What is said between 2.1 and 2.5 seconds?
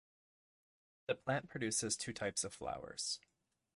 types